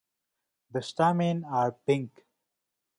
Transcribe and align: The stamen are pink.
The 0.71 0.81
stamen 0.81 1.43
are 1.45 1.73
pink. 1.73 2.25